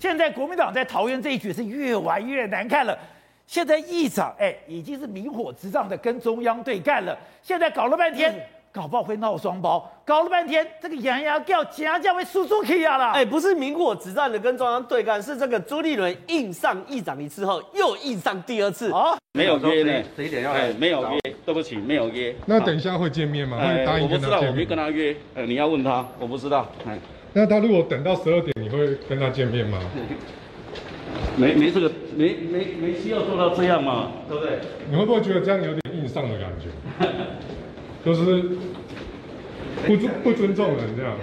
[0.00, 2.98] 现在国民党在桃园这一局是越玩越难看了。
[3.46, 7.16] 现在议长哎，已经是明火执仗的跟中央对干了。
[7.42, 8.32] 现在搞了半天。
[8.32, 8.40] 嗯
[8.72, 13.10] 搞不好会闹双胞，搞了半天，这个杨牙叫家将会输出去啊啦！
[13.10, 19.18] 哎，不是明火执仗的跟中央对干，是这个朱立伦硬上议长一次后，又硬上第二次啊！
[19.32, 22.32] 没有约呢，这一点要哎，没有约，对不起，没有约。
[22.46, 23.58] 那等一下会见面吗？
[23.58, 24.38] 会答应跟他见面？
[24.38, 25.16] 我不知道，我没跟他约。
[25.34, 26.68] 呃，你要问他，我不知道。
[26.86, 26.96] 哎，
[27.32, 29.78] 那他如果等到十二点，你会跟他见面吗？
[31.36, 34.58] 没没这个，没没没需要做到这样嘛，对不对？
[34.90, 36.68] 你会不会觉得这样有点硬上的感觉？
[38.04, 38.42] 就是
[39.86, 41.16] 不尊不尊重人这样。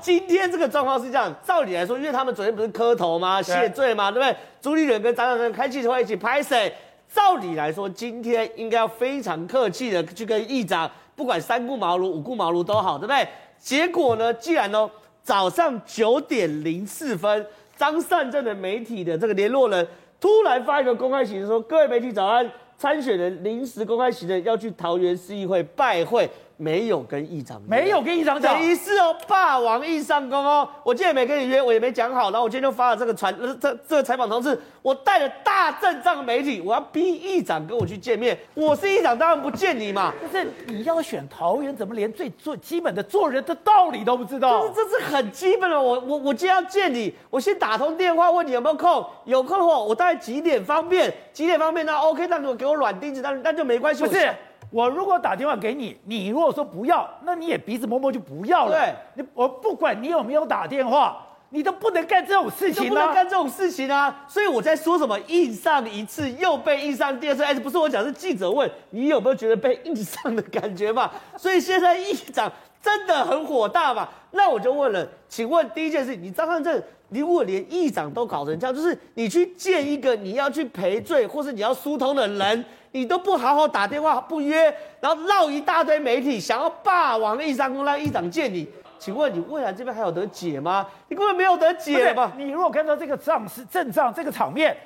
[0.00, 3.42] 今天这个状况是这样，照理来说，因为他们昨天不是磕头吗？
[3.42, 4.10] 谢罪吗？
[4.10, 4.36] 对不对？
[4.60, 6.72] 朱立伦跟张善政开记者会一起拍谁？
[7.12, 13.26] 照理来说，今天应该要非常客气的去跟议长，不管三顾茅庐、五顾茅庐都好，对不对？
[13.58, 14.88] 结果呢，既然呢
[15.22, 17.46] 早上九点零四分，
[17.76, 19.86] 张善政的媒体的这个联络人
[20.20, 30.68] 突然发一个公开信说：“各位媒体早安。”参选人临时公开行程要去桃园市议会拜会，没有跟议长，没有跟议长讲，等于是哦，霸王硬上弓哦。
[30.82, 38.36] 我今天也没跟你约，我也没讲好，然后我今天就发了这个传，这这个采访通知，我带了大阵仗媒体，我要逼议长跟我去见面。
[38.54, 40.12] 我是议长，当然不见你嘛。
[40.32, 44.68] 但是你要选桃园，怎么连最最基本的做人的道理都不知道？
[44.70, 45.80] 这是这是很基本的。
[45.80, 51.14] 我我我今天要见你，我先打通电话问你有没有空，有空的话，我大概几点方便？
[51.32, 51.86] 几点方便？
[51.86, 54.04] 那 OK，那如果给我软钉子，那那就没关系。
[54.04, 54.28] 不是。
[54.70, 58.72] 我如果打电话给你，你如果说不要，那你也鼻子摸摸就不要了。
[58.72, 61.16] 对，你我不管你有没有打电话，
[61.50, 64.24] 你都不能干这种事情啊，不能干这种事情啊！
[64.28, 71.10] 所以我在说什么，印上一次又被印上第二次，哎，不是我讲，是记者问你有没有觉得被印上的感觉嘛？
[71.36, 74.08] 所以现在议长真的很火大嘛？
[74.32, 82.64] 那我就问了，请问第一件事，你张善政，你如果连议长都搞成这样，就是你去见一个你要去赔罪或是你要疏通的人。
[82.92, 88.66] 你都不好好打电话不约，然后绕一大堆媒体，想要霸王硬上弓让议长见你，
[88.98, 90.86] 请问你未来这边还有得解吗？
[91.08, 92.32] 你根本没有得解吧？
[92.36, 94.76] 你如果看到这个仗势阵仗这个场面，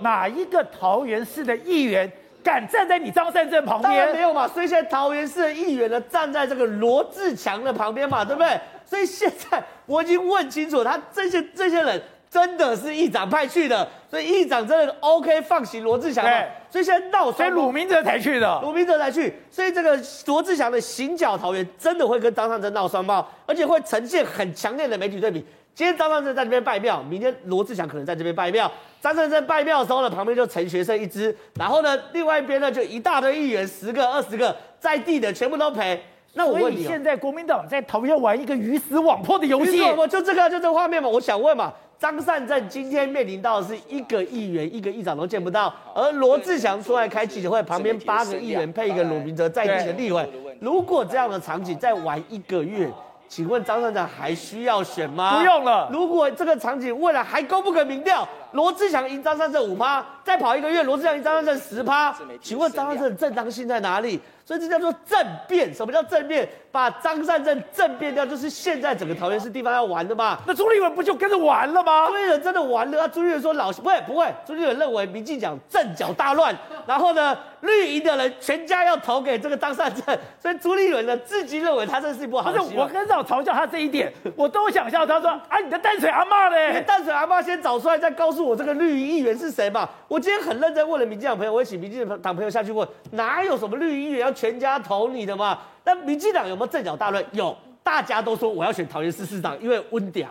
[0.00, 2.10] 哪一个桃园市的议员
[2.42, 3.92] 敢站在你张善政旁边？
[3.92, 4.46] 当然没有嘛。
[4.46, 8.58] 所以现在桃园市的议员呢，站在这个罗志强的旁边嘛，对不对？
[8.84, 12.02] 所以现在我已经问清楚，他这些这些人。
[12.36, 16.22] 真的是议长派去的，所以议长真的 OK 放行罗智强，
[16.68, 25.42] 所以现在闹，所以鲁明哲才去的，鲁明哲才去，所以这个罗志祥的行脚桃园真的会跟张善政闹双胞，而且会呈现很强烈的媒体对比。
[25.74, 28.70] 今天张善政在这边拜庙，明天罗志祥可能在这边拜庙。
[29.00, 35.98] 张善政拜庙的时候呢，旁边就陈学圣一支，然后呢，另外一边呢就一大堆议员，十个二十个在地的全部都陪。
[36.34, 41.72] 那我问你，现在国民党在桃园玩一个鱼死网破的游戏，我就这个就这个画面嘛，我想问嘛。
[41.98, 50.28] 张善政今天面临到的是一个议员、一个议长都见不到，而罗志祥出来开记者会，旁边八个议员配一个鲁明哲在地的立委，
[50.60, 52.90] 如果这样的场景再玩一个月，
[53.28, 55.38] 请问张善政还需要选吗？
[55.38, 55.88] 不用了。
[55.92, 64.20] 如果这个场景未来还公布个民调，罗志祥赢张善政五趴，再跑一个月，罗志祥赢张善政十趴，请问张善政的正当性在哪里？
[64.44, 65.74] 所以这叫做政变。
[65.74, 66.48] 什么叫政变？
[66.70, 70.38] 把张善政政变掉，就是现在整个桃园市地方要玩的嘛。
[70.46, 72.06] 那朱立伦不就跟着玩了吗？
[72.06, 73.02] 朱立伦真的玩了。
[73.02, 76.54] 啊，朱立伦说老不会不会，朱立伦认为民进党阵脚大乱，
[76.86, 82.74] 然后呢，绿营的人全家要投给这个张善政，所以朱立伦呢自己认为他这是一波好戏。
[82.76, 89.88] 我很少嘲笑他这一点，我都想笑他说啊，你的淡水阿妈嘞，淡水阿妈先找出来，再告诉我这个绿营议员是谁嘛。
[90.08, 95.58] 我今天很认真问了民进党朋友，我也请民进党朋友下去问，哪有什么绿营议员要全家投你的嘛？
[95.84, 97.24] 那民进党有没有阵脚大乱？
[97.32, 100.28] 有，大家都说我要选桃园市市长，因为温屌。